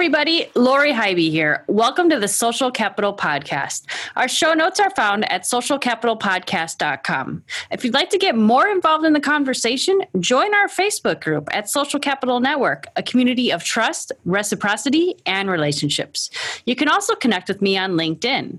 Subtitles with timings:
[0.00, 1.62] Everybody, Lori Highby here.
[1.66, 3.84] Welcome to the Social Capital Podcast.
[4.16, 7.44] Our show notes are found at socialcapitalpodcast.com.
[7.70, 11.68] If you'd like to get more involved in the conversation, join our Facebook group at
[11.68, 16.30] Social Capital Network, a community of trust, reciprocity, and relationships.
[16.64, 18.58] You can also connect with me on LinkedIn.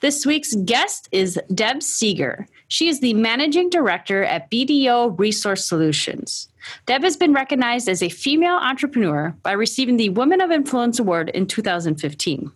[0.00, 2.46] This week's guest is Deb Seeger.
[2.70, 6.48] She is the managing director at BDO Resource Solutions.
[6.86, 11.30] Deb has been recognized as a female entrepreneur by receiving the Women of Influence Award
[11.30, 12.52] in 2015.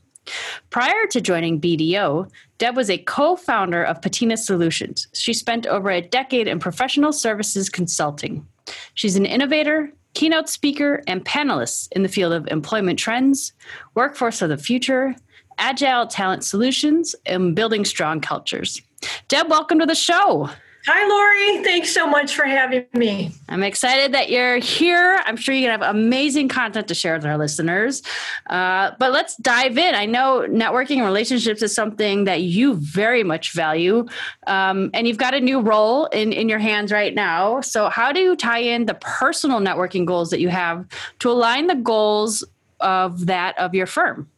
[0.71, 5.09] Prior to joining BDO, Deb was a co founder of Patina Solutions.
[5.15, 8.47] She spent over a decade in professional services consulting.
[8.95, 13.53] She's an innovator, keynote speaker, and panelist in the field of employment trends,
[13.97, 15.17] workforce of the future,
[15.59, 18.81] agile talent solutions, and building strong cultures.
[19.29, 20.51] Deb, welcome to the show.
[20.87, 21.65] Hi, Lori.
[21.65, 23.33] Thanks so much for having me.
[23.49, 25.19] I'm excited that you're here.
[25.25, 28.03] I'm sure you're going to have amazing content to share with our listeners.
[28.51, 29.95] Uh, but let's dive in.
[29.95, 34.07] I know networking and relationships is something that you very much value.
[34.47, 37.63] Um, and you've got a new role in, in your hands right now.
[37.63, 40.87] So, how do you tie in the personal networking goals that you have
[41.21, 42.45] to align the goals
[42.81, 44.29] of that of your firm?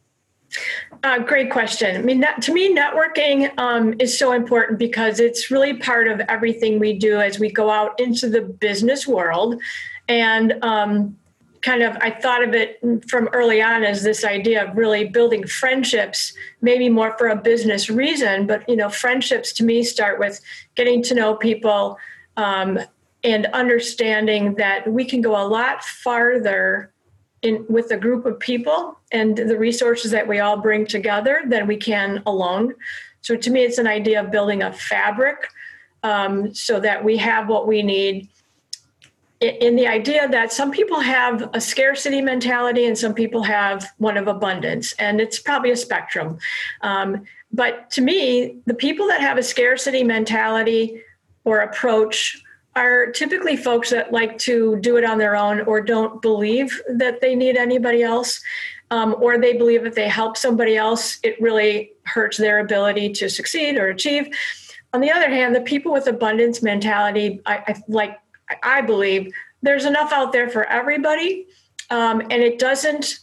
[1.03, 1.95] Uh, great question.
[1.95, 6.19] I mean, that, to me, networking um, is so important because it's really part of
[6.21, 9.61] everything we do as we go out into the business world.
[10.07, 11.17] And um,
[11.61, 15.45] kind of, I thought of it from early on as this idea of really building
[15.45, 18.47] friendships, maybe more for a business reason.
[18.47, 20.39] But, you know, friendships to me start with
[20.75, 21.97] getting to know people
[22.37, 22.79] um,
[23.23, 26.91] and understanding that we can go a lot farther
[27.41, 31.67] in with a group of people and the resources that we all bring together than
[31.67, 32.73] we can alone.
[33.21, 35.47] So to me, it's an idea of building a fabric
[36.03, 38.29] um, so that we have what we need.
[39.39, 44.17] In the idea that some people have a scarcity mentality and some people have one
[44.17, 46.39] of abundance, and it's probably a spectrum.
[46.81, 51.03] Um, but to me, the people that have a scarcity mentality
[51.43, 52.43] or approach
[52.77, 57.21] are typically folks that like to do it on their own or don't believe that
[57.21, 58.39] they need anybody else.
[58.89, 63.29] Um, or they believe if they help somebody else, it really hurts their ability to
[63.29, 64.29] succeed or achieve.
[64.93, 68.17] On the other hand, the people with abundance mentality, I, I like,
[68.63, 71.47] I believe there's enough out there for everybody,
[71.89, 73.19] um, and it doesn't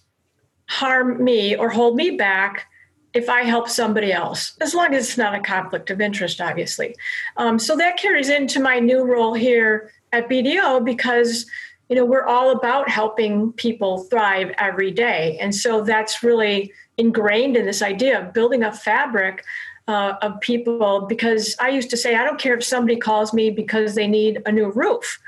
[0.68, 2.66] harm me or hold me back
[3.14, 6.96] if I help somebody else, as long as it's not a conflict of interest, obviously.
[7.36, 11.46] Um, so that carries into my new role here at BDO because
[11.88, 17.56] you know we're all about helping people thrive every day, and so that's really ingrained
[17.56, 19.44] in this idea of building a fabric
[19.86, 21.06] uh, of people.
[21.06, 24.42] Because I used to say, I don't care if somebody calls me because they need
[24.44, 25.20] a new roof.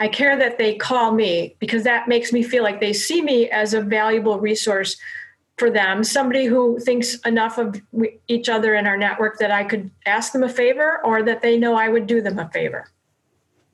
[0.00, 3.48] I care that they call me because that makes me feel like they see me
[3.50, 4.96] as a valuable resource
[5.56, 7.80] for them, somebody who thinks enough of
[8.26, 11.56] each other in our network that I could ask them a favor or that they
[11.56, 12.88] know I would do them a favor.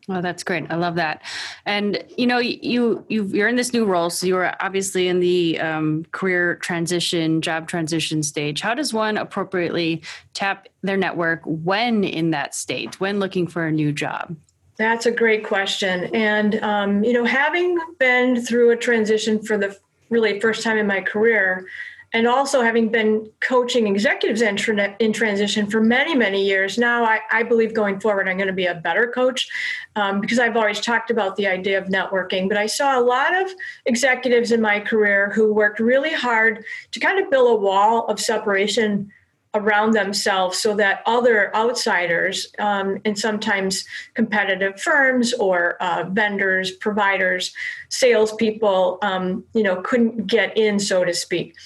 [0.09, 0.67] Well, that's great.
[0.71, 1.23] I love that.
[1.67, 5.21] And you know, you you are in this new role, so you are obviously in
[5.21, 8.61] the um, career transition, job transition stage.
[8.61, 10.03] How does one appropriately
[10.35, 14.35] tap their network when in that state, when looking for a new job?
[14.79, 16.13] That's a great question.
[16.15, 19.79] And um, you know, having been through a transition for the
[20.11, 21.67] really first time in my career.
[22.13, 27.05] And also having been coaching executives in, tra- in transition for many many years now
[27.05, 29.49] I, I, believe going forward i'm going to be a better coach
[29.95, 32.49] um, because i've always talked about the idea of networking.
[32.49, 33.53] But i saw a lot of
[33.87, 38.19] executives in my career who worked really hard to kind of build a wall of
[38.19, 39.13] separation
[39.55, 47.53] around themselves so that other outsiders um, and sometimes competitive firms or uh, vendors, providers,
[47.89, 51.57] salespeople, um, you know, couldn't get in, so to speak.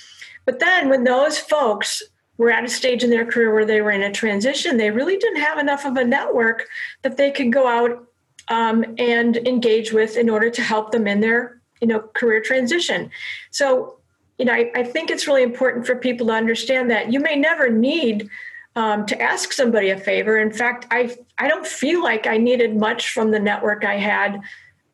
[0.46, 2.02] But then when those folks
[2.38, 5.16] were at a stage in their career where they were in a transition, they really
[5.16, 6.66] didn't have enough of a network
[7.02, 8.06] that they could go out
[8.48, 13.10] um, and engage with in order to help them in their you know career transition.
[13.50, 13.98] So
[14.38, 17.36] you know, I, I, think it's really important for people to understand that you may
[17.36, 18.28] never need
[18.74, 20.38] um, to ask somebody a favor.
[20.38, 24.40] In fact, I I don't feel like I needed much from the network I had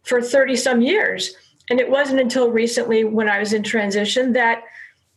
[0.03, 1.35] for 30 some years.
[1.71, 4.65] And it wasn't until recently when I was in transition that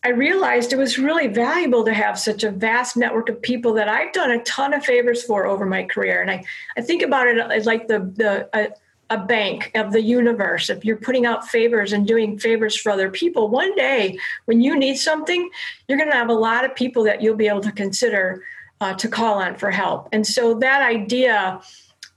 [0.05, 3.87] I realized it was really valuable to have such a vast network of people that
[3.87, 6.21] I've done a ton of favors for over my career.
[6.21, 6.43] And I,
[6.77, 8.69] I think about it as like the, the, a,
[9.13, 10.69] a bank of the universe.
[10.69, 14.75] If you're putting out favors and doing favors for other people, one day when you
[14.75, 15.49] need something,
[15.87, 18.43] you're going to have a lot of people that you'll be able to consider
[18.81, 20.09] uh, to call on for help.
[20.11, 21.61] And so that idea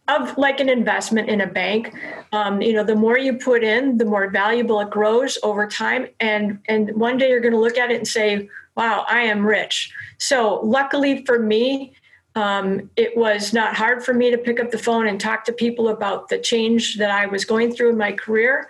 [0.08, 1.92] of like an investment in a bank
[2.32, 6.06] um, you know the more you put in the more valuable it grows over time
[6.20, 9.44] and and one day you're going to look at it and say wow i am
[9.44, 11.92] rich so luckily for me
[12.36, 15.52] um, it was not hard for me to pick up the phone and talk to
[15.52, 18.68] people about the change that i was going through in my career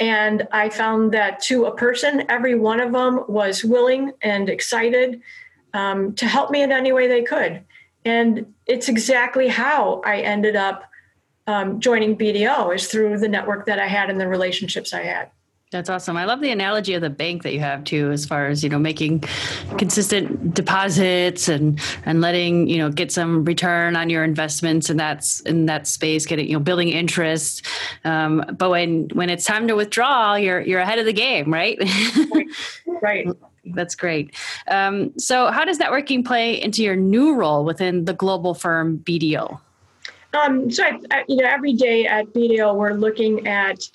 [0.00, 5.20] and i found that to a person every one of them was willing and excited
[5.72, 7.64] um, to help me in any way they could
[8.04, 10.84] and it's exactly how I ended up
[11.46, 15.30] um, joining BDO is through the network that I had and the relationships I had.
[15.74, 16.16] That's awesome.
[16.16, 18.70] I love the analogy of the bank that you have too, as far as you
[18.70, 19.24] know, making
[19.76, 25.40] consistent deposits and and letting you know get some return on your investments, and that's
[25.40, 27.66] in that space, getting you know building interest.
[28.04, 31.76] Um, but when when it's time to withdraw, you're you're ahead of the game, right?
[31.82, 32.46] right.
[33.02, 33.28] right.
[33.64, 34.32] That's great.
[34.68, 39.58] Um, so, how does networking play into your new role within the global firm BDO?
[40.34, 43.88] Um, so, I, I, you know, every day at BDO, we're looking at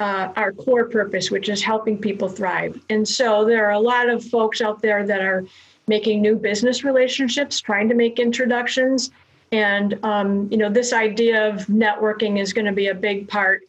[0.00, 2.78] uh, our core purpose, which is helping people thrive.
[2.90, 5.44] And so, there are a lot of folks out there that are
[5.88, 9.10] making new business relationships, trying to make introductions,
[9.52, 13.62] and um, you know, this idea of networking is going to be a big part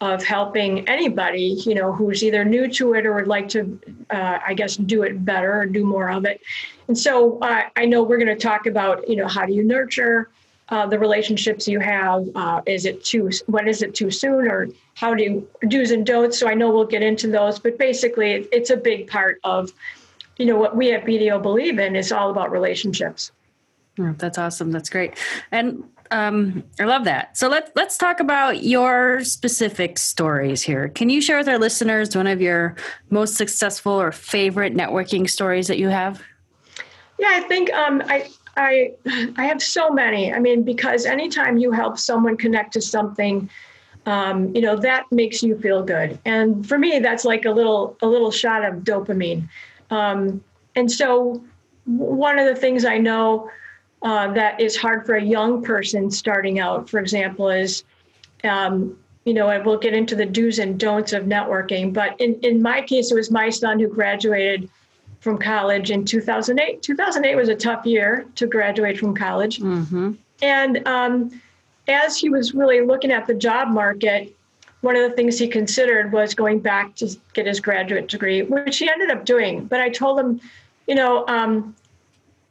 [0.00, 3.78] of helping anybody, you know, who's either new to it or would like to,
[4.08, 6.40] uh, I guess, do it better or do more of it.
[6.88, 9.62] And so uh, I know we're going to talk about, you know, how do you
[9.62, 10.30] nurture
[10.70, 12.28] uh, the relationships you have?
[12.34, 16.06] Uh, is it too, when is it too soon or how do you do's and
[16.06, 16.38] don'ts?
[16.38, 19.72] So I know we'll get into those, but basically it's a big part of,
[20.36, 23.32] you know, what we at BDO believe in is all about relationships.
[23.98, 24.70] Oh, that's awesome.
[24.70, 25.18] That's great.
[25.50, 27.36] And um, I love that.
[27.36, 30.88] So let's let's talk about your specific stories here.
[30.88, 32.76] Can you share with our listeners one of your
[33.10, 36.22] most successful or favorite networking stories that you have?
[37.18, 38.92] Yeah, I think um, I I
[39.36, 40.32] I have so many.
[40.32, 43.48] I mean, because anytime you help someone connect to something,
[44.06, 47.96] um, you know that makes you feel good, and for me, that's like a little
[48.02, 49.48] a little shot of dopamine.
[49.90, 50.42] Um,
[50.76, 51.42] and so,
[51.84, 53.50] one of the things I know
[54.02, 57.84] uh, that is hard for a young person starting out, for example, is,
[58.44, 61.92] um, you know, and we'll get into the do's and don'ts of networking.
[61.92, 64.70] But in, in my case, it was my son who graduated
[65.20, 66.82] from college in 2008.
[66.82, 69.60] 2008 was a tough year to graduate from college.
[69.60, 70.12] Mm-hmm.
[70.42, 71.40] And um,
[71.88, 74.34] as he was really looking at the job market,
[74.80, 78.78] one of the things he considered was going back to get his graduate degree, which
[78.78, 79.66] he ended up doing.
[79.66, 80.40] But I told him,
[80.86, 81.76] you know, um,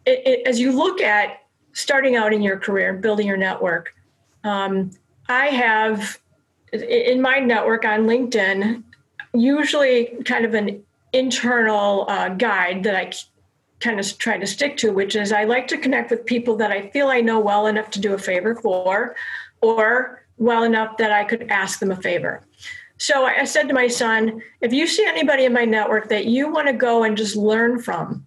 [0.06, 1.44] it, it, as you look at
[1.74, 3.96] starting out in your career, building your network,
[4.44, 4.92] um,
[5.28, 6.20] I have
[6.72, 8.84] in my network on LinkedIn
[9.34, 10.84] usually kind of an
[11.14, 13.12] internal uh, guide that I
[13.80, 16.72] kind of try to stick to, which is I like to connect with people that
[16.72, 19.16] I feel I know well enough to do a favor for,
[19.62, 22.42] or well enough that I could ask them a favor.
[22.98, 26.52] So I said to my son, if you see anybody in my network that you
[26.52, 28.26] want to go and just learn from,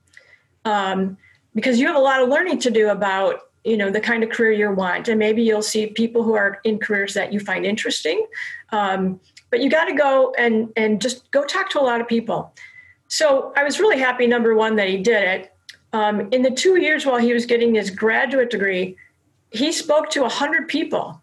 [0.65, 1.19] um,
[1.55, 4.31] because you have a lot of learning to do about you know the kind of
[4.31, 7.65] career you want and maybe you'll see people who are in careers that you find
[7.65, 8.27] interesting
[8.71, 12.09] um, but you got to go and and just go talk to a lot of
[12.09, 12.53] people
[13.13, 15.55] so i was really happy number one that he did it
[15.93, 18.97] um, in the two years while he was getting his graduate degree
[19.51, 21.21] he spoke to 100 people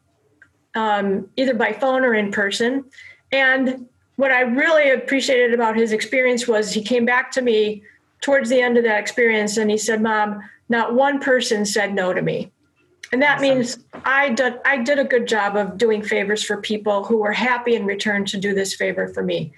[0.75, 2.86] um, either by phone or in person
[3.31, 7.81] and what i really appreciated about his experience was he came back to me
[8.22, 12.13] towards the end of that experience and he said mom not one person said no
[12.13, 12.51] to me
[13.12, 13.50] and that awesome.
[13.50, 17.31] means I did, I did a good job of doing favors for people who were
[17.31, 19.51] happy in return to do this favor for me.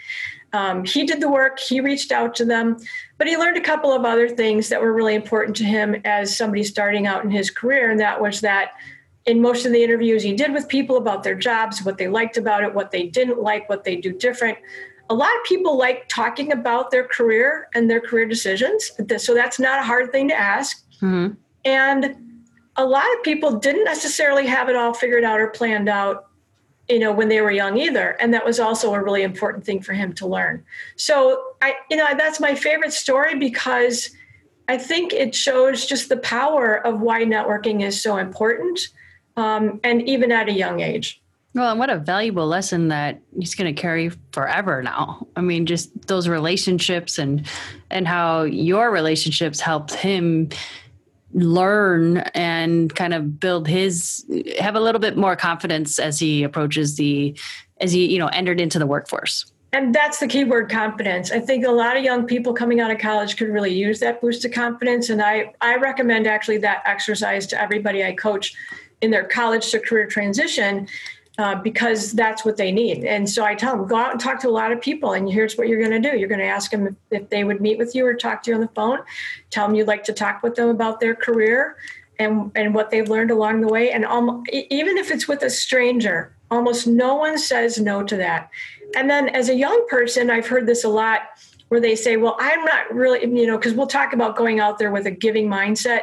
[0.54, 2.78] Um, he did the work, he reached out to them,
[3.18, 6.36] but he learned a couple of other things that were really important to him as
[6.36, 7.90] somebody starting out in his career.
[7.90, 8.72] And that was that
[9.26, 12.38] in most of the interviews he did with people about their jobs, what they liked
[12.38, 14.58] about it, what they didn't like, what they do different,
[15.10, 18.92] a lot of people like talking about their career and their career decisions.
[19.18, 20.84] So that's not a hard thing to ask.
[21.02, 21.34] Mm-hmm.
[21.66, 22.16] And
[22.78, 26.30] a lot of people didn't necessarily have it all figured out or planned out,
[26.92, 28.12] you know, when they were young either.
[28.20, 30.64] And that was also a really important thing for him to learn.
[30.98, 34.12] So I, you know, that's my favorite story because
[34.68, 38.80] I think it shows just the power of why networking is so important,
[39.38, 41.22] um, and even at a young age.
[41.54, 45.28] Well, and what a valuable lesson that he's going to carry forever now.
[45.36, 47.46] I mean, just those relationships and
[47.90, 50.50] and how your relationships helped him
[51.34, 54.26] learn and kind of build his
[54.60, 57.38] have a little bit more confidence as he approaches the
[57.80, 59.52] as he, you know, entered into the workforce.
[59.74, 61.32] And that's the key word confidence.
[61.32, 64.20] I think a lot of young people coming out of college could really use that
[64.20, 65.10] boost of confidence.
[65.10, 68.54] And I, I recommend actually that exercise to everybody I coach
[69.00, 70.88] in their college to career transition
[71.42, 73.04] uh, because that's what they need.
[73.04, 75.28] And so I tell them, go out and talk to a lot of people, and
[75.28, 76.16] here's what you're going to do.
[76.16, 78.52] You're going to ask them if, if, they would meet with you or talk to
[78.52, 79.00] you on the phone.
[79.50, 81.78] Tell them you'd like to talk with them about their career
[82.20, 83.92] and, and what they've learned along the way.
[83.92, 88.52] And almost, even if it's with a stranger, almost no one says no to that.
[88.96, 91.22] And then as a young person, I've heard this a lot
[91.70, 94.78] where they say, well, I'm not really, you know, because we'll talk about going out
[94.78, 96.02] there with a giving mindset.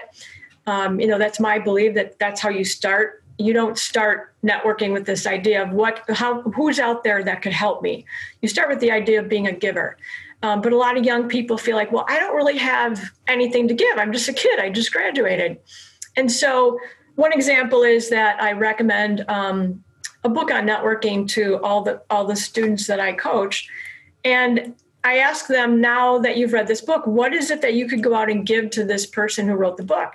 [0.66, 4.92] Um, you know, that's my belief that that's how you start you don't start networking
[4.92, 8.04] with this idea of what how who's out there that could help me?
[8.42, 9.96] You start with the idea of being a giver.
[10.42, 13.68] Um, but a lot of young people feel like well i don't really have anything
[13.68, 13.98] to give.
[13.98, 14.58] I'm just a kid.
[14.60, 15.58] I just graduated.
[16.16, 16.78] And so
[17.18, 19.82] one example is that i recommend um,
[20.22, 23.68] a book on networking to all the all the students that i coach
[24.24, 27.88] and i ask them now that you've read this book what is it that you
[27.88, 30.12] could go out and give to this person who wrote the book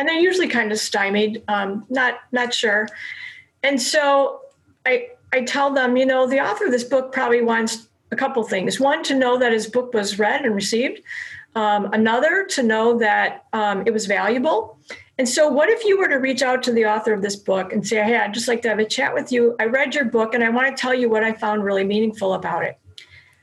[0.00, 2.88] and they're usually kind of stymied, um, not not sure.
[3.62, 4.40] And so
[4.86, 8.42] I I tell them, you know, the author of this book probably wants a couple
[8.42, 8.80] things.
[8.80, 11.02] One, to know that his book was read and received.
[11.54, 14.78] Um, another, to know that um, it was valuable.
[15.18, 17.72] And so, what if you were to reach out to the author of this book
[17.74, 19.54] and say, Hey, I'd just like to have a chat with you.
[19.60, 22.32] I read your book and I want to tell you what I found really meaningful
[22.32, 22.78] about it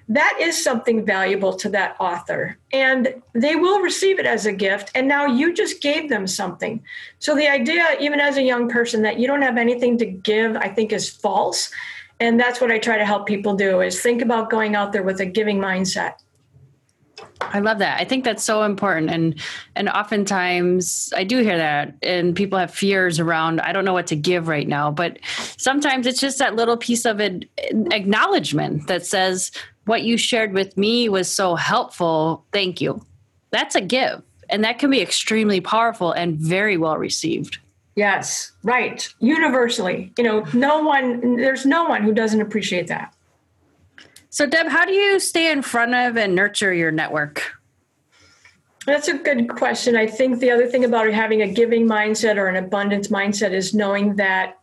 [0.09, 2.57] that is something valuable to that author.
[2.71, 6.81] And they will receive it as a gift and now you just gave them something.
[7.19, 10.55] So the idea even as a young person that you don't have anything to give
[10.55, 11.71] i think is false.
[12.19, 15.03] And that's what i try to help people do is think about going out there
[15.03, 16.15] with a giving mindset.
[17.41, 17.99] I love that.
[17.99, 19.09] I think that's so important.
[19.09, 19.39] And
[19.75, 24.07] and oftentimes I do hear that and people have fears around I don't know what
[24.07, 25.19] to give right now, but
[25.57, 27.45] sometimes it's just that little piece of an
[27.91, 29.51] acknowledgement that says
[29.87, 32.45] what you shared with me was so helpful.
[32.51, 33.01] Thank you.
[33.51, 34.21] That's a give.
[34.49, 37.57] And that can be extremely powerful and very well received.
[37.95, 39.09] Yes, right.
[39.19, 40.13] Universally.
[40.17, 43.13] You know, no one, there's no one who doesn't appreciate that.
[44.29, 47.57] So, Deb, how do you stay in front of and nurture your network?
[48.85, 49.97] That's a good question.
[49.97, 53.73] I think the other thing about having a giving mindset or an abundance mindset is
[53.73, 54.59] knowing that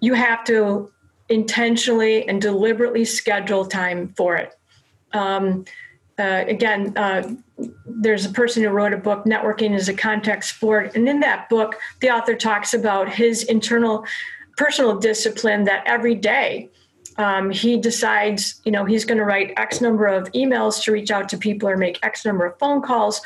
[0.00, 0.90] you have to
[1.34, 4.54] intentionally and deliberately schedule time for it.
[5.12, 5.64] Um,
[6.16, 7.34] uh, again, uh,
[7.86, 10.94] there's a person who wrote a book, Networking is a Contact Sport.
[10.94, 14.06] And in that book, the author talks about his internal
[14.56, 16.70] personal discipline that every day
[17.16, 21.10] um, he decides, you know, he's going to write X number of emails to reach
[21.10, 23.20] out to people or make X number of phone calls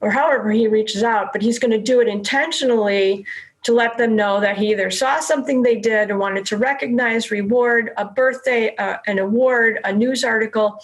[0.00, 3.26] or however he reaches out, but he's going to do it intentionally
[3.62, 7.30] to let them know that he either saw something they did or wanted to recognize,
[7.30, 10.80] reward, a birthday, uh, an award, a news article.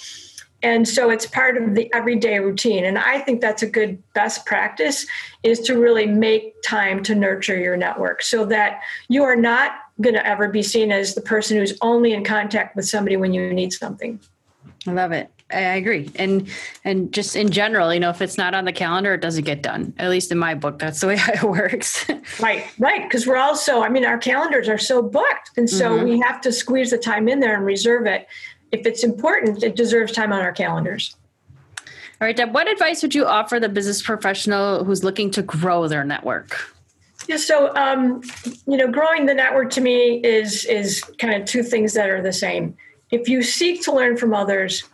[0.62, 2.85] And so it's part of the everyday routine.
[2.85, 5.06] And I think that's a good best practice
[5.42, 10.14] is to really make time to nurture your network so that you are not going
[10.14, 13.52] to ever be seen as the person who's only in contact with somebody when you
[13.52, 14.21] need something.
[14.87, 15.30] I love it.
[15.50, 16.10] I agree.
[16.16, 16.48] And
[16.82, 19.62] and just in general, you know, if it's not on the calendar, it doesn't get
[19.62, 19.94] done.
[19.96, 22.04] At least in my book, that's the way it works.
[22.40, 23.02] right, right.
[23.04, 25.50] Because we're also, I mean, our calendars are so booked.
[25.56, 26.04] And so mm-hmm.
[26.04, 28.26] we have to squeeze the time in there and reserve it.
[28.72, 31.14] If it's important, it deserves time on our calendars.
[32.20, 35.86] All right, Deb, what advice would you offer the business professional who's looking to grow
[35.86, 36.58] their network?
[37.28, 38.22] Yeah, so um,
[38.66, 42.22] you know, growing the network to me is is kind of two things that are
[42.22, 42.76] the same.
[43.10, 44.84] If you seek to learn from others,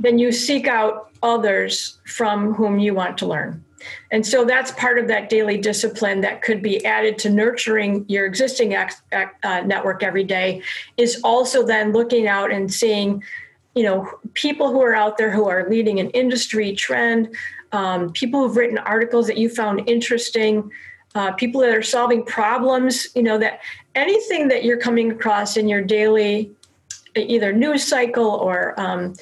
[0.00, 3.62] then you seek out others from whom you want to learn.
[4.10, 8.26] And so that's part of that daily discipline that could be added to nurturing your
[8.26, 10.62] existing ex, uh, network every day
[10.96, 13.22] is also then looking out and seeing,
[13.74, 17.34] you know, people who are out there who are leading an industry trend,
[17.72, 20.70] um, people who've written articles that you found interesting,
[21.14, 23.60] uh, people that are solving problems, you know, that
[23.94, 26.50] anything that you're coming across in your daily
[27.14, 29.14] either news cycle or um,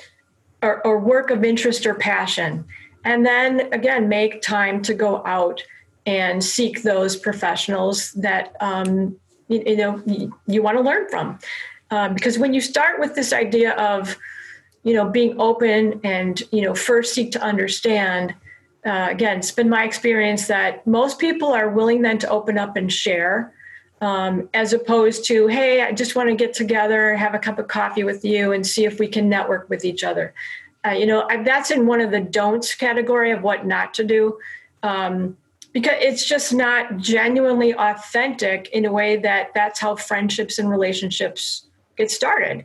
[0.65, 2.65] or, or work of interest or passion.
[3.05, 5.63] And then again, make time to go out
[6.07, 9.17] and seek those professionals that um,
[9.49, 11.39] you, you, know you, you want to learn from.
[11.91, 14.17] Um, because when you start with this idea of
[14.83, 18.35] you know being open and you know first seek to understand,
[18.87, 22.77] uh, again, it's been my experience that most people are willing then to open up
[22.77, 23.53] and share.
[24.01, 27.69] Um, as opposed to, hey, I just want to get together, have a cup of
[27.69, 30.35] coffee with you, and see if we can network with each other.
[30.87, 34.05] Uh, you know, I, that's in one of the don'ts category of what not to
[34.05, 34.39] do.
[34.83, 35.37] Um,
[35.73, 41.67] because it's just not genuinely authentic in a way that that's how friendships and relationships
[41.97, 42.65] get started.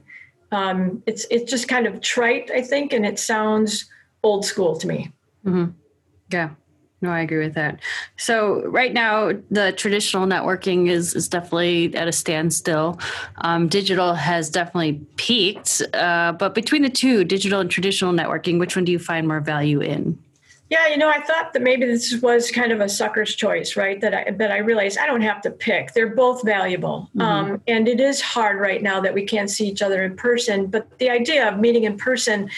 [0.52, 3.86] Um, it's it's just kind of trite, I think, and it sounds
[4.24, 5.12] old school to me.
[5.46, 5.72] Mm-hmm.
[6.32, 6.52] Yeah.
[7.02, 7.80] No, I agree with that.
[8.18, 13.00] So right now, the traditional networking is is definitely at a standstill.
[13.38, 18.76] Um, digital has definitely peaked, uh, but between the two, digital and traditional networking, which
[18.76, 20.20] one do you find more value in?
[20.70, 24.00] Yeah, you know, I thought that maybe this was kind of a sucker's choice, right?
[24.02, 25.94] That I but I realized I don't have to pick.
[25.94, 27.22] They're both valuable, mm-hmm.
[27.22, 30.68] um, and it is hard right now that we can't see each other in person.
[30.68, 32.52] But the idea of meeting in person,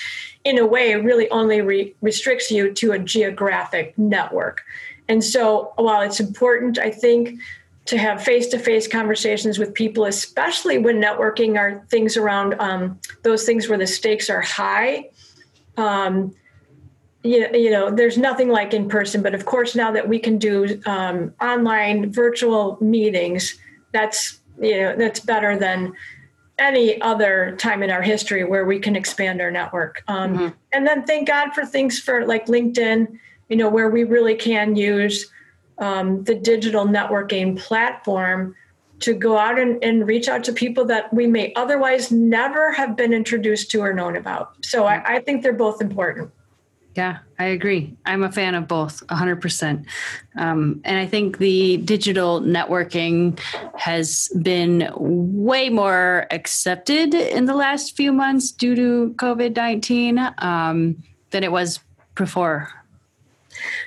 [0.44, 4.64] in a way, really only re- restricts you to a geographic network.
[5.08, 7.40] And so, while it's important, I think
[7.86, 13.68] to have face-to-face conversations with people, especially when networking are things around um, those things
[13.68, 15.10] where the stakes are high.
[15.78, 16.34] Um,
[17.24, 20.38] you, you know there's nothing like in person but of course now that we can
[20.38, 23.60] do um, online virtual meetings
[23.92, 25.94] that's you know that's better than
[26.62, 30.04] any other time in our history where we can expand our network.
[30.08, 30.48] Um, mm-hmm.
[30.72, 33.18] and then thank god for things for like linkedin
[33.50, 35.30] you know where we really can use
[35.80, 38.56] um, the digital networking platform
[39.00, 42.96] to go out and, and, reach out to people that we may otherwise never have
[42.96, 44.54] been introduced to or known about.
[44.64, 46.32] So I, I think they're both important.
[46.96, 47.98] Yeah, I agree.
[48.06, 49.86] I'm a fan of both 100%.
[50.38, 53.40] Um, and I think the digital networking
[53.76, 61.02] has been way more accepted in the last few months due to COVID 19 um,
[61.32, 61.80] than it was
[62.14, 62.70] before.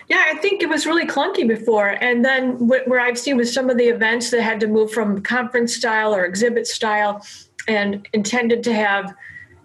[0.08, 1.90] Yeah, I think it was really clunky before.
[2.00, 5.22] And then where I've seen with some of the events that had to move from
[5.22, 7.24] conference style or exhibit style
[7.68, 9.14] and intended to have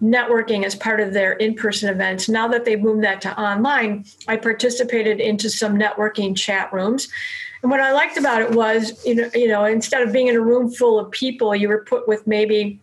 [0.02, 2.30] networking as part of their in-person events.
[2.30, 7.10] Now that they've moved that to online, I participated into some networking chat rooms.
[7.62, 10.36] And what I liked about it was, you know, you know, instead of being in
[10.36, 12.80] a room full of people, you were put with maybe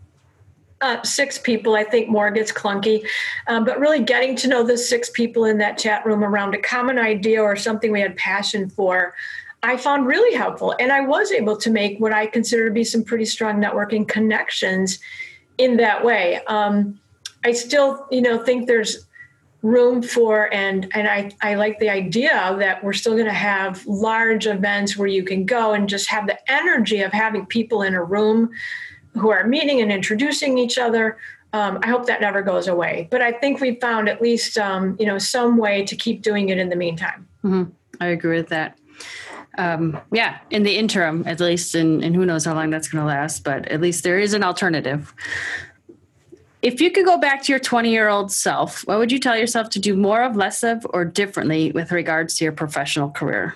[0.83, 1.75] uh, six people.
[1.75, 3.07] I think more gets clunky,
[3.47, 6.61] um, but really getting to know the six people in that chat room around a
[6.61, 9.15] common idea or something we had passion for.
[9.63, 10.75] I found really helpful.
[10.79, 14.07] And I was able to make what I consider to be some pretty strong networking
[14.07, 14.99] connections
[15.57, 16.41] in that way.
[16.47, 17.01] Um,
[17.47, 19.07] I still, you know, think there's
[19.63, 23.87] room for and and I, I like the idea that we're still going to have
[23.87, 27.95] large events where you can go and just have the energy of having people in
[27.95, 28.51] a room
[29.15, 31.19] who are meeting and introducing each other.
[31.53, 34.97] Um, i hope that never goes away but i think we found at least um,
[34.99, 37.27] you know some way to keep doing it in the meantime.
[37.45, 37.71] Mm-hmm.
[38.01, 38.77] i agree with that.
[39.57, 43.03] Um, yeah in the interim at least and, and who knows how long that's going
[43.03, 45.15] to last but at least there is an alternative
[46.63, 49.37] if you could go back to your 20 year old self, what would you tell
[49.37, 53.55] yourself to do more of, less of, or differently with regards to your professional career?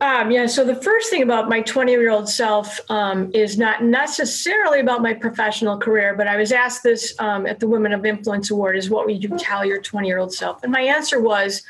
[0.00, 3.82] Um, yeah, so the first thing about my 20 year old self um, is not
[3.82, 8.06] necessarily about my professional career, but I was asked this um, at the Women of
[8.06, 10.62] Influence Award is what would you tell your 20 year old self?
[10.62, 11.62] And my answer was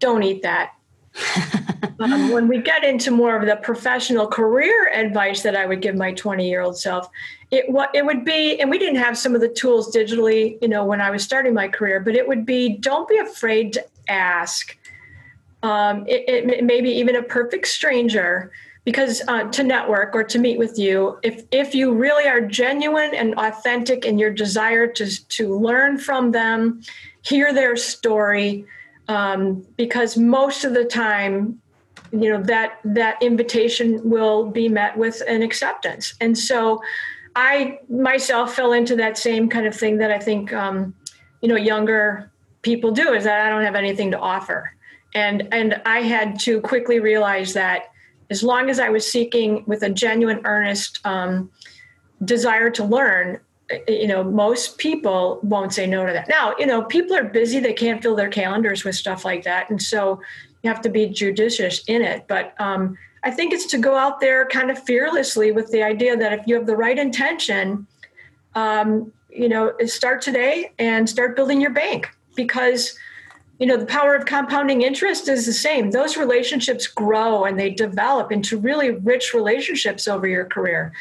[0.00, 0.72] don't eat that.
[2.00, 5.94] Um, when we get into more of the professional career advice that I would give
[5.94, 7.08] my 20 year old self,
[7.50, 10.68] it what it would be, and we didn't have some of the tools digitally, you
[10.68, 13.84] know, when I was starting my career, but it would be don't be afraid to
[14.08, 14.76] ask.
[15.62, 18.50] Um, it, it maybe even a perfect stranger
[18.84, 23.14] because uh, to network or to meet with you if if you really are genuine
[23.14, 26.82] and authentic in your desire to to learn from them
[27.22, 28.66] hear their story
[29.08, 31.60] um, because most of the time
[32.12, 36.14] you know that that invitation will be met with an acceptance.
[36.20, 36.80] And so
[37.34, 40.94] i myself fell into that same kind of thing that i think um,
[41.40, 44.74] you know younger people do is that i don't have anything to offer.
[45.14, 47.90] And and i had to quickly realize that
[48.30, 51.50] as long as i was seeking with a genuine earnest um,
[52.24, 53.40] desire to learn
[53.88, 56.28] you know most people won't say no to that.
[56.28, 59.70] Now you know people are busy they can't fill their calendars with stuff like that
[59.70, 60.20] and so
[60.62, 62.26] you have to be judicious in it.
[62.28, 66.16] But um, i think it's to go out there kind of fearlessly with the idea
[66.16, 67.86] that if you have the right intention
[68.56, 72.08] um, you know start today and start building your bank.
[72.34, 72.96] Because
[73.58, 75.90] you know the power of compounding interest is the same.
[75.90, 80.92] Those relationships grow and they develop into really rich relationships over your career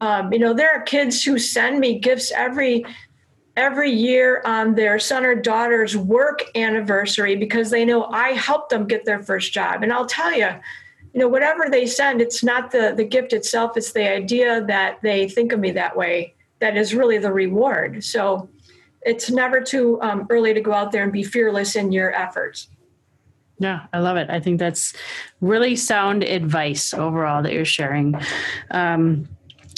[0.00, 2.84] um, you know, there are kids who send me gifts every
[3.56, 8.86] every year on their son or daughter's work anniversary because they know I helped them
[8.86, 9.82] get their first job.
[9.82, 10.50] And I'll tell you,
[11.14, 15.00] you know, whatever they send, it's not the the gift itself; it's the idea that
[15.02, 18.04] they think of me that way that is really the reward.
[18.04, 18.48] So
[19.02, 22.68] it's never too um, early to go out there and be fearless in your efforts.
[23.58, 24.28] Yeah, I love it.
[24.28, 24.92] I think that's
[25.40, 28.14] really sound advice overall that you're sharing.
[28.70, 29.28] Um,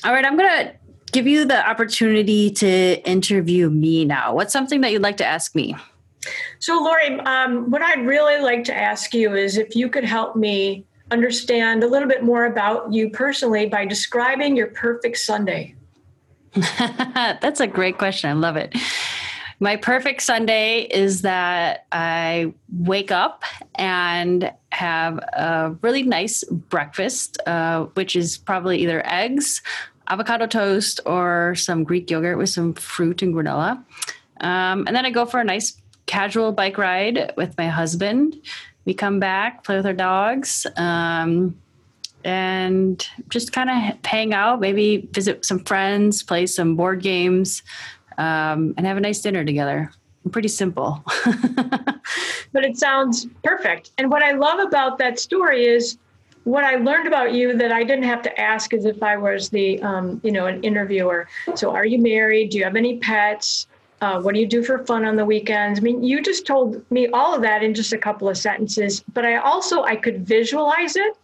[0.05, 0.75] all right, I'm going to
[1.13, 4.35] give you the opportunity to interview me now.
[4.35, 5.77] What's something that you'd like to ask me?
[6.59, 10.37] So, Lori, um, what I'd really like to ask you is if you could help
[10.37, 15.75] me understand a little bit more about you personally by describing your perfect Sunday.
[16.55, 18.31] That's a great question.
[18.31, 18.75] I love it.
[19.61, 23.43] My perfect Sunday is that I wake up
[23.75, 29.61] and have a really nice breakfast, uh, which is probably either eggs,
[30.09, 33.83] avocado toast, or some Greek yogurt with some fruit and granola.
[34.41, 38.37] Um, and then I go for a nice casual bike ride with my husband.
[38.85, 40.67] We come back, play with our dogs.
[40.77, 41.61] Um,
[42.25, 47.63] and just kind of hang out, maybe visit some friends, play some board games,
[48.19, 49.91] um, and have a nice dinner together.
[50.31, 51.03] Pretty simple.
[52.53, 53.93] but it sounds perfect.
[53.97, 55.97] And what I love about that story is
[56.45, 59.49] what I learned about you that I didn't have to ask as if I was
[59.49, 61.29] the, um, you know, an interviewer.
[61.55, 62.51] So, are you married?
[62.51, 63.67] Do you have any pets?
[64.01, 65.81] Uh, what do you do for fun on the weekends?
[65.81, 69.03] I mean, you just told me all of that in just a couple of sentences.
[69.13, 71.17] But I also I could visualize it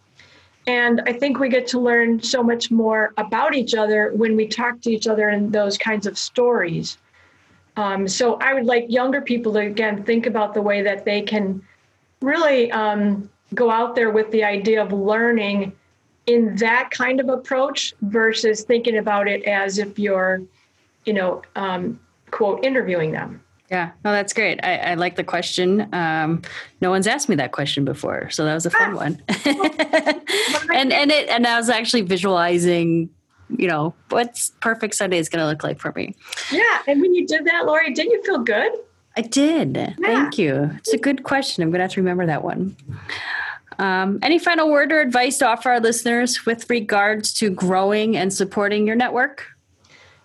[0.67, 4.47] and I think we get to learn so much more about each other when we
[4.47, 6.97] talk to each other in those kinds of stories.
[7.77, 11.21] Um, so I would like younger people to, again, think about the way that they
[11.21, 11.61] can
[12.21, 15.73] really um, go out there with the idea of learning
[16.25, 20.41] in that kind of approach versus thinking about it as if you're,
[21.05, 21.99] you know, um,
[22.31, 23.41] quote, interviewing them.
[23.71, 24.63] Yeah, no, that's great.
[24.63, 25.93] I, I like the question.
[25.93, 26.43] Um,
[26.81, 28.95] no one's asked me that question before, so that was a fun ah.
[28.95, 29.21] one.
[30.73, 33.09] and and it and I was actually visualizing,
[33.57, 36.15] you know, what's perfect Sunday is going to look like for me.
[36.51, 38.71] Yeah, and when you did that, Lori, didn't you feel good?
[39.17, 39.77] I did.
[39.77, 39.93] Yeah.
[40.01, 40.71] Thank you.
[40.77, 41.63] It's a good question.
[41.63, 42.75] I'm going to have to remember that one.
[43.79, 48.33] Um, any final word or advice to offer our listeners with regards to growing and
[48.33, 49.54] supporting your network?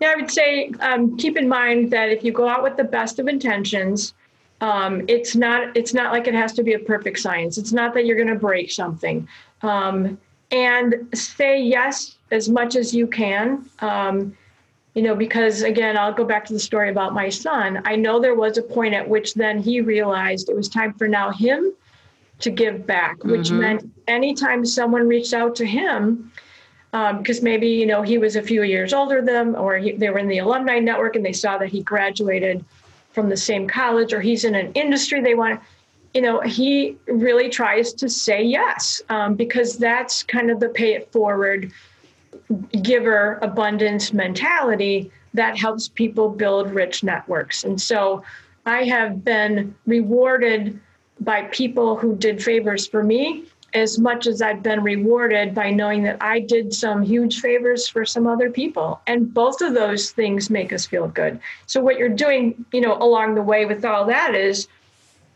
[0.01, 2.85] Yeah, I would say um, keep in mind that if you go out with the
[2.85, 4.15] best of intentions,
[4.61, 7.59] um, it's not it's not like it has to be a perfect science.
[7.59, 9.29] It's not that you're going to break something.
[9.63, 10.19] Um,
[10.51, 13.69] and say yes as much as you can.
[13.81, 14.37] Um,
[14.95, 17.81] you know, because again, I'll go back to the story about my son.
[17.85, 21.07] I know there was a point at which then he realized it was time for
[21.07, 21.73] now him
[22.41, 23.61] to give back, which mm-hmm.
[23.61, 26.33] meant anytime someone reached out to him,
[26.92, 29.92] because um, maybe you know he was a few years older than them, or he,
[29.92, 32.64] they were in the alumni network and they saw that he graduated
[33.12, 35.61] from the same college, or he's in an industry they want.
[36.14, 40.94] You know, he really tries to say yes um, because that's kind of the pay
[40.94, 41.70] it forward,
[42.83, 47.62] giver abundance mentality that helps people build rich networks.
[47.62, 48.24] And so,
[48.66, 50.79] I have been rewarded
[51.20, 56.02] by people who did favors for me as much as I've been rewarded by knowing
[56.02, 59.00] that I did some huge favors for some other people.
[59.06, 61.40] And both of those things make us feel good.
[61.66, 64.68] So what you're doing, you know, along the way with all that is,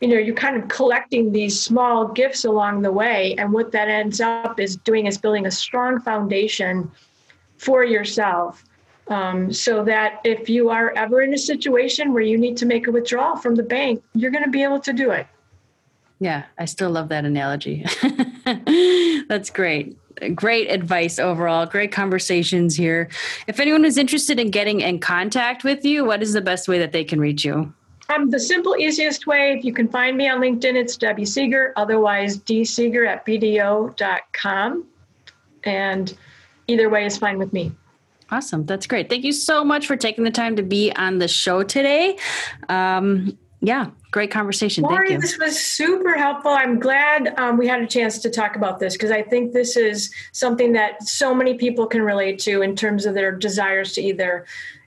[0.01, 3.35] you know, you're kind of collecting these small gifts along the way.
[3.39, 6.91] And what that ends up is doing is building a strong foundation
[7.59, 8.65] for yourself.
[9.09, 12.87] Um, so that if you are ever in a situation where you need to make
[12.87, 15.27] a withdrawal from the bank, you're going to be able to do it.
[16.25, 17.85] Yeah, I still love that analogy.
[19.29, 19.95] That's great.
[20.35, 21.67] Great advice overall.
[21.67, 23.11] Great conversations here.
[23.47, 26.79] If anyone is interested in getting in contact with you, what is the best way
[26.79, 27.75] that they can reach you?
[28.09, 31.75] Um, the simple, easiest way, if you can find me on LinkedIn, it's Debbie Seeger,
[31.77, 34.87] otherwise dseeger at bdo.com.
[35.65, 36.17] And
[36.69, 37.71] either way is fine with me.
[38.31, 38.65] Awesome.
[38.65, 39.11] That's great.
[39.11, 42.17] Thank you so much for taking the time to be on the show today.
[42.71, 44.85] Um, yeah, great conversation.
[44.85, 45.19] Lori, Thank you.
[45.21, 46.51] This was super helpful.
[46.51, 49.77] I'm glad um, we had a chance to talk about this because I think this
[49.77, 54.03] is something that so many people can relate to in terms of their desires to
[54.03, 54.45] either,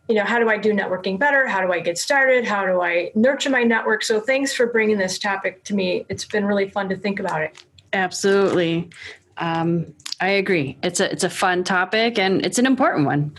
[0.08, 1.48] you know, how do I do networking better?
[1.48, 2.46] How do I get started?
[2.46, 4.04] How do I nurture my network?
[4.04, 6.06] So thanks for bringing this topic to me.
[6.08, 7.63] It's been really fun to think about it.
[7.94, 8.92] Absolutely.
[9.38, 10.78] Um, I agree.
[10.84, 13.38] It's a it's a fun topic and it's an important one.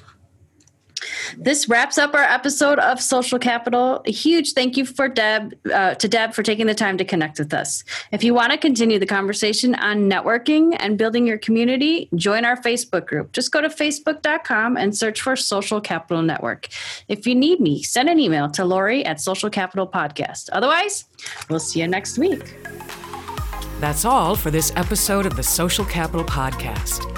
[1.36, 4.02] This wraps up our episode of Social Capital.
[4.06, 7.38] A huge thank you for Deb uh, to Deb for taking the time to connect
[7.38, 7.84] with us.
[8.12, 12.56] If you want to continue the conversation on networking and building your community, join our
[12.56, 13.32] Facebook group.
[13.32, 16.68] Just go to facebook.com and search for Social Capital Network.
[17.08, 20.48] If you need me, send an email to Lori at Social Capital Podcast.
[20.52, 21.04] Otherwise,
[21.48, 22.54] we'll see you next week.
[23.80, 27.17] That's all for this episode of the Social Capital Podcast.